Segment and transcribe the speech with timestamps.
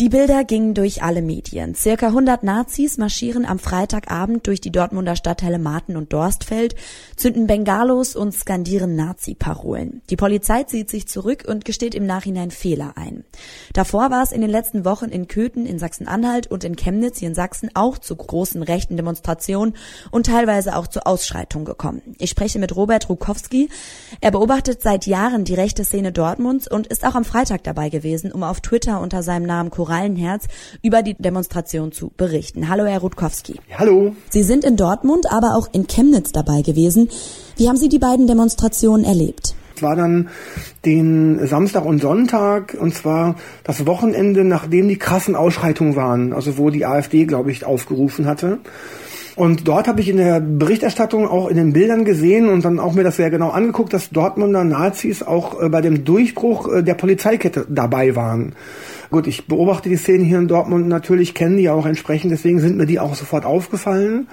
[0.00, 1.76] Die Bilder gingen durch alle Medien.
[1.76, 6.74] Circa 100 Nazis marschieren am Freitagabend durch die Dortmunder Stadtteile Marten und Dorstfeld,
[7.14, 10.02] zünden Bengalos und skandieren Nazi-Parolen.
[10.10, 13.22] Die Polizei zieht sich zurück und gesteht im Nachhinein Fehler ein.
[13.72, 17.28] Davor war es in den letzten Wochen in Köthen in Sachsen-Anhalt und in Chemnitz hier
[17.28, 19.76] in Sachsen auch zu großen rechten Demonstrationen
[20.10, 22.02] und teilweise auch zu Ausschreitungen gekommen.
[22.18, 23.68] Ich spreche mit Robert Rukowski.
[24.20, 28.32] Er beobachtet seit Jahren die rechte Szene Dortmunds und ist auch am Freitag dabei gewesen,
[28.32, 30.46] um auf Twitter unter seinem Namen Korallenherz
[30.82, 32.68] über die Demonstration zu berichten.
[32.68, 33.60] Hallo, Herr Rutkowski.
[33.78, 34.14] Hallo.
[34.30, 37.10] Sie sind in Dortmund, aber auch in Chemnitz dabei gewesen.
[37.56, 39.54] Wie haben Sie die beiden Demonstrationen erlebt?
[39.76, 40.28] Es war dann
[40.84, 43.34] den Samstag und Sonntag, und zwar
[43.64, 48.60] das Wochenende, nachdem die krassen Ausschreitungen waren, also wo die AfD, glaube ich, aufgerufen hatte.
[49.36, 52.94] Und dort habe ich in der Berichterstattung auch in den Bildern gesehen und dann auch
[52.94, 56.94] mir das sehr genau angeguckt, dass Dortmunder Nazis auch äh, bei dem Durchbruch äh, der
[56.94, 58.54] Polizeikette dabei waren.
[59.10, 62.76] Gut, ich beobachte die Szene hier in Dortmund natürlich, kenne die auch entsprechend, deswegen sind
[62.76, 64.28] mir die auch sofort aufgefallen.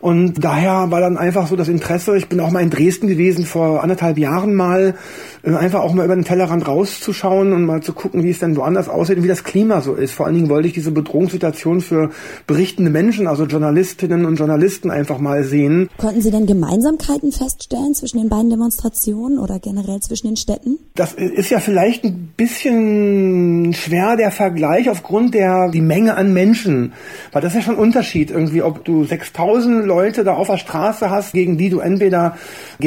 [0.00, 3.44] Und daher war dann einfach so das Interesse, ich bin auch mal in Dresden gewesen
[3.44, 4.94] vor anderthalb Jahren mal,
[5.42, 8.56] äh, einfach auch mal über den Tellerrand rauszuschauen und mal zu gucken, wie es denn
[8.56, 10.14] woanders aussieht und wie das Klima so ist.
[10.14, 12.10] Vor allen Dingen wollte ich diese Bedrohungssituation für
[12.46, 14.43] berichtende Menschen, also Journalistinnen und Journalisten
[14.90, 15.88] einfach mal sehen.
[15.98, 20.78] Konnten Sie denn Gemeinsamkeiten feststellen zwischen den beiden Demonstrationen oder generell zwischen den Städten?
[20.94, 26.92] Das ist ja vielleicht ein bisschen schwer, der Vergleich aufgrund der die Menge an Menschen.
[27.32, 30.58] Weil das ist ja schon ein Unterschied irgendwie, ob du 6000 Leute da auf der
[30.58, 32.36] Straße hast, gegen die du entweder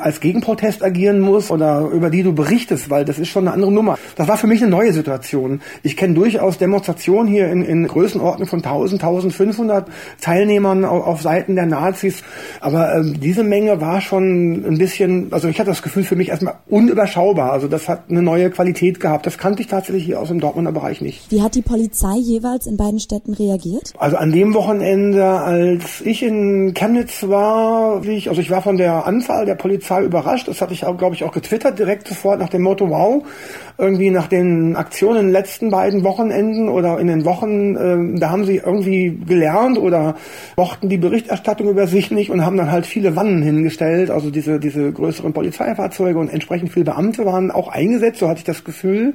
[0.00, 3.72] als Gegenprotest agieren musst oder über die du berichtest, weil das ist schon eine andere
[3.72, 3.98] Nummer.
[4.16, 5.60] Das war für mich eine neue Situation.
[5.82, 9.88] Ich kenne durchaus Demonstrationen hier in, in Größenordnung von 1000, 1500
[10.20, 12.22] Teilnehmern auf, auf Seiten der Nazis.
[12.60, 16.28] Aber ähm, diese Menge war schon ein bisschen, also ich hatte das Gefühl für mich
[16.28, 17.52] erstmal unüberschaubar.
[17.52, 19.26] Also das hat eine neue Qualität gehabt.
[19.26, 21.30] Das kannte ich tatsächlich hier aus dem Dortmunder Bereich nicht.
[21.30, 23.92] Wie hat die Polizei jeweils in beiden Städten reagiert?
[23.98, 29.06] Also an dem Wochenende, als ich in Chemnitz war, ich, also ich war von der
[29.06, 30.48] Anzahl der Polizei überrascht.
[30.48, 33.22] Das hatte ich auch, glaube ich, auch getwittert direkt sofort nach dem Motto, wow,
[33.78, 38.30] irgendwie nach den Aktionen in den letzten beiden Wochenenden oder in den Wochen, äh, da
[38.30, 40.14] haben sie irgendwie gelernt oder
[40.56, 40.98] mochten die
[41.32, 45.32] Berichterstattung über sich nicht und haben dann halt viele Wannen hingestellt, also diese, diese größeren
[45.32, 49.14] Polizeifahrzeuge und entsprechend viele Beamte waren auch eingesetzt, so hatte ich das Gefühl.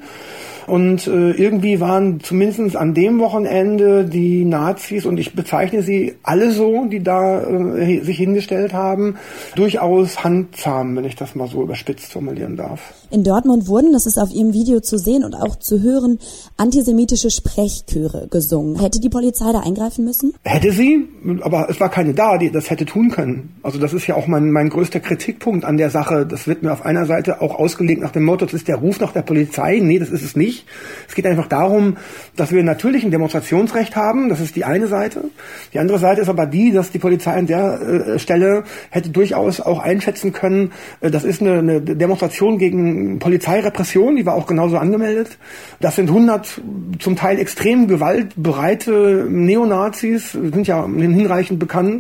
[0.68, 6.52] Und äh, irgendwie waren zumindest an dem Wochenende die Nazis, und ich bezeichne sie alle
[6.52, 9.16] so, die da äh, sich hingestellt haben,
[9.56, 12.94] durchaus handzahm, wenn ich das mal so überspitzt formulieren darf.
[13.12, 16.20] In Dortmund wurden, das ist auf Ihrem Video zu sehen und auch zu hören,
[16.58, 18.78] antisemitische Sprechchöre gesungen.
[18.78, 20.34] Hätte die Polizei da eingreifen müssen?
[20.44, 21.08] Hätte sie,
[21.44, 23.56] aber es war keine da, die das hätte tun können.
[23.64, 26.26] Also das ist ja auch mein, mein größter Kritikpunkt an der Sache.
[26.26, 29.00] Das wird mir auf einer Seite auch ausgelegt nach dem Motto, das ist der Ruf
[29.00, 29.80] nach der Polizei.
[29.82, 30.66] Nee, das ist es nicht.
[31.08, 31.98] Es geht einfach darum,
[32.36, 34.30] dass wir natürlich ein Demonstrationsrecht haben.
[34.30, 35.26] Das ist die eine Seite.
[35.74, 39.60] Die andere Seite ist aber die, dass die Polizei an der äh, Stelle hätte durchaus
[39.60, 44.78] auch einschätzen können, äh, das ist eine, eine Demonstration gegen Polizeirepression, die war auch genauso
[44.78, 45.38] angemeldet.
[45.80, 46.62] Das sind 100
[47.00, 51.97] zum Teil extrem gewaltbereite Neonazis, sind ja hinreichend bekannt.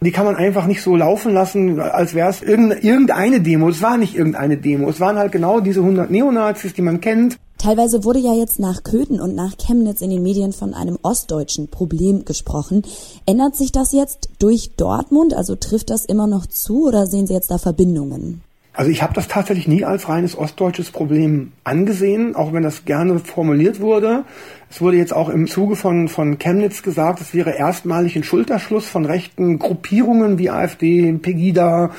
[0.00, 3.68] Die kann man einfach nicht so laufen lassen, als wäre es irgendeine Demo.
[3.68, 4.88] Es war nicht irgendeine Demo.
[4.88, 7.38] Es waren halt genau diese 100 Neonazis, die man kennt.
[7.58, 11.68] Teilweise wurde ja jetzt nach Köthen und nach Chemnitz in den Medien von einem ostdeutschen
[11.68, 12.82] Problem gesprochen.
[13.24, 15.32] Ändert sich das jetzt durch Dortmund?
[15.32, 18.42] Also trifft das immer noch zu oder sehen Sie jetzt da Verbindungen?
[18.76, 23.18] Also ich habe das tatsächlich nie als reines ostdeutsches Problem angesehen, auch wenn das gerne
[23.18, 24.24] formuliert wurde.
[24.68, 28.86] Es wurde jetzt auch im Zuge von, von Chemnitz gesagt, es wäre erstmalig ein Schulterschluss
[28.86, 31.92] von rechten Gruppierungen wie AfD, Pegida,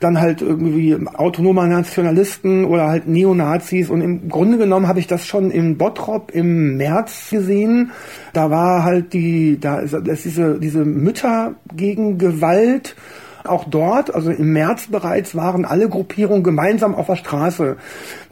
[0.00, 3.90] dann halt irgendwie autonomer Nationalisten oder halt Neonazis.
[3.90, 7.90] Und im Grunde genommen habe ich das schon in Bottrop im März gesehen.
[8.32, 12.96] Da war halt die, da ist, ist diese, diese Mütter gegen Gewalt
[13.46, 17.76] auch dort, also im März bereits, waren alle Gruppierungen gemeinsam auf der Straße.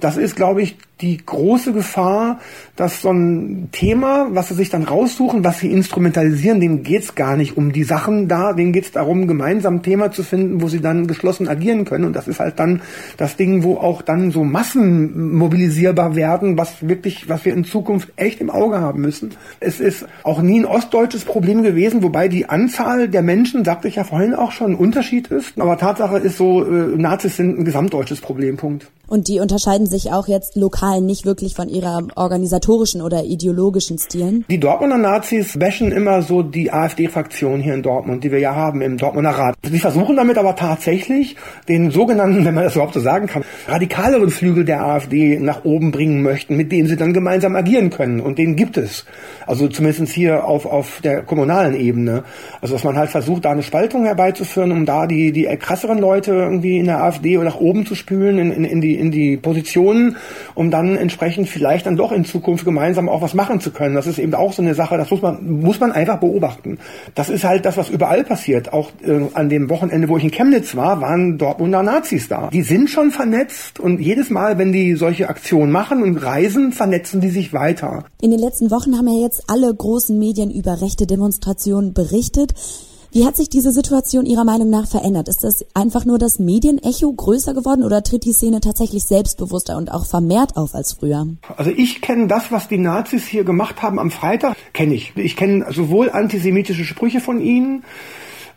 [0.01, 2.41] Das ist, glaube ich, die große Gefahr,
[2.77, 7.37] dass so ein Thema, was sie sich dann raussuchen, was sie instrumentalisieren, denen geht's gar
[7.37, 10.81] nicht um die Sachen da, denen geht's darum, gemeinsam ein Thema zu finden, wo sie
[10.81, 12.05] dann geschlossen agieren können.
[12.05, 12.83] Und das ist halt dann
[13.17, 18.13] das Ding, wo auch dann so Massen mobilisierbar werden, was wirklich, was wir in Zukunft
[18.17, 19.31] echt im Auge haben müssen.
[19.61, 23.97] Es ist auch nie ein ostdeutsches Problem gewesen, wobei die Anzahl der Menschen, sagte ich
[23.97, 25.61] ja vorhin auch schon, ein Unterschied ist.
[25.61, 28.91] Aber Tatsache ist so, äh, Nazis sind ein gesamtdeutsches Problempunkt.
[29.11, 34.45] Und die unterscheiden sich auch jetzt lokal nicht wirklich von ihrer organisatorischen oder ideologischen Stilen?
[34.49, 38.83] Die Dortmunder Nazis bashen immer so die AfD-Fraktion hier in Dortmund, die wir ja haben
[38.83, 39.57] im Dortmunder Rat.
[39.69, 41.35] Sie versuchen damit aber tatsächlich
[41.69, 45.91] den sogenannten, wenn man das überhaupt so sagen kann, radikaleren Flügel der AfD nach oben
[45.91, 48.21] bringen möchten, mit denen sie dann gemeinsam agieren können.
[48.21, 49.07] Und den gibt es.
[49.45, 52.23] Also zumindest hier auf, auf der kommunalen Ebene.
[52.61, 56.31] Also dass man halt versucht, da eine Spaltung herbeizuführen, um da die, die krasseren Leute
[56.31, 60.17] irgendwie in der AfD nach oben zu spülen, in, in, in, die, in die Positionen,
[60.55, 63.95] um dann entsprechend vielleicht dann doch in Zukunft gemeinsam auch was machen zu können.
[63.95, 66.79] Das ist eben auch so eine Sache, das muss man, muss man einfach beobachten.
[67.15, 68.73] Das ist halt das, was überall passiert.
[68.73, 72.51] Auch äh, an dem Wochenende, wo ich in Chemnitz war, waren Dortmunder Nazis da.
[72.53, 77.21] Die sind schon vernetzt und jedes Mal, wenn die solche Aktionen machen und reisen, vernetzen
[77.21, 78.05] die sich weiter.
[78.21, 82.53] In den letzten Wochen haben ja jetzt alle großen Medien über rechte Demonstrationen berichtet.
[83.13, 85.29] Wie hat sich diese Situation Ihrer Meinung nach verändert?
[85.29, 89.91] Ist das einfach nur das Medienecho größer geworden oder tritt die Szene tatsächlich selbstbewusster und
[89.91, 91.27] auch vermehrt auf als früher?
[91.57, 95.13] Also ich kenne das, was die Nazis hier gemacht haben am Freitag, kenne ich.
[95.17, 97.83] Ich kenne sowohl antisemitische Sprüche von ihnen,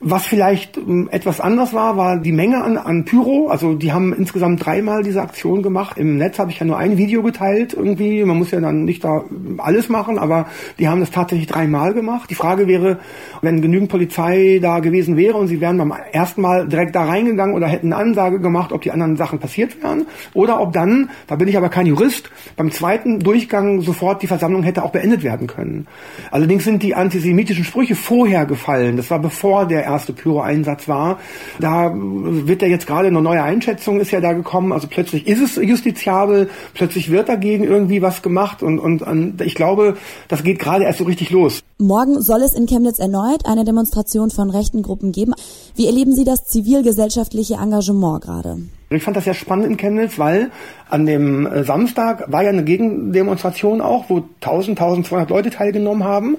[0.03, 3.47] was vielleicht ähm, etwas anders war, war die Menge an, an Pyro.
[3.47, 5.97] Also die haben insgesamt dreimal diese Aktion gemacht.
[5.97, 8.23] Im Netz habe ich ja nur ein Video geteilt irgendwie.
[8.23, 9.23] Man muss ja dann nicht da
[9.57, 10.47] alles machen, aber
[10.77, 12.29] die haben das tatsächlich dreimal gemacht.
[12.29, 12.99] Die Frage wäre,
[13.41, 17.55] wenn genügend Polizei da gewesen wäre und sie wären beim ersten Mal direkt da reingegangen
[17.55, 21.35] oder hätten eine Ansage gemacht, ob die anderen Sachen passiert wären oder ob dann, da
[21.35, 25.47] bin ich aber kein Jurist, beim zweiten Durchgang sofort die Versammlung hätte auch beendet werden
[25.47, 25.87] können.
[26.31, 28.97] Allerdings sind die antisemitischen Sprüche vorher gefallen.
[28.97, 31.19] Das war bevor der erste Pyro-Einsatz war.
[31.59, 34.71] Da wird ja jetzt gerade eine neue Einschätzung ist ja da gekommen.
[34.71, 39.55] Also plötzlich ist es justiziabel, plötzlich wird dagegen irgendwie was gemacht und, und, und ich
[39.55, 39.97] glaube,
[40.27, 41.61] das geht gerade erst so richtig los.
[41.77, 45.33] Morgen soll es in Chemnitz erneut eine Demonstration von rechten Gruppen geben.
[45.75, 48.57] Wie erleben Sie das zivilgesellschaftliche Engagement gerade?
[48.89, 50.51] Ich fand das sehr spannend in Chemnitz, weil
[50.89, 56.37] an dem äh, Samstag war ja eine Gegendemonstration auch, wo 1000, 1200 Leute teilgenommen haben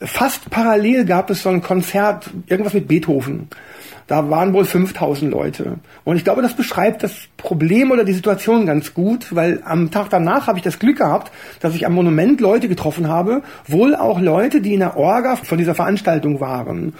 [0.00, 3.48] fast parallel gab es so ein Konzert, irgendwas mit Beethoven.
[4.08, 5.74] Da waren wohl 5000 Leute.
[6.02, 10.08] Und ich glaube, das beschreibt das Problem oder die Situation ganz gut, weil am Tag
[10.08, 14.18] danach habe ich das Glück gehabt, dass ich am Monument Leute getroffen habe, wohl auch
[14.18, 16.94] Leute, die in der Orga von dieser Veranstaltung waren.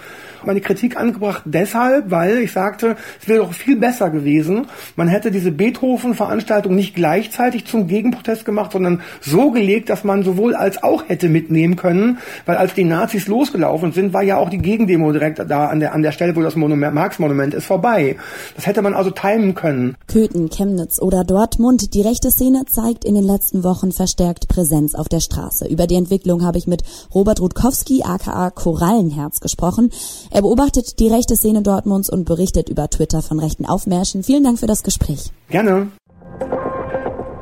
[0.45, 5.31] Meine Kritik angebracht deshalb, weil ich sagte, es wäre doch viel besser gewesen, man hätte
[5.31, 11.09] diese Beethoven-Veranstaltung nicht gleichzeitig zum Gegenprotest gemacht, sondern so gelegt, dass man sowohl als auch
[11.09, 15.39] hätte mitnehmen können, weil als die Nazis losgelaufen sind, war ja auch die Gegendemo direkt
[15.49, 18.17] da an der, an der Stelle, wo das Monument Marx-Monument ist vorbei.
[18.57, 19.95] Das hätte man also timen können.
[20.07, 21.93] Köthen, Chemnitz oder Dortmund.
[21.93, 25.65] Die rechte Szene zeigt in den letzten Wochen verstärkt Präsenz auf der Straße.
[25.65, 26.83] Über die Entwicklung habe ich mit
[27.15, 29.91] Robert Rutkowski, aka Korallenherz, gesprochen.
[30.29, 34.23] Er beobachtet die rechte Szene Dortmunds und berichtet über Twitter von rechten Aufmärschen.
[34.23, 35.31] Vielen Dank für das Gespräch.
[35.49, 35.87] Gerne.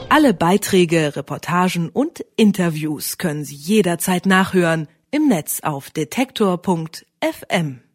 [0.10, 7.87] Alle Beiträge, Reportagen und Interviews können Sie jederzeit nachhören im Netz auf detektor.fm.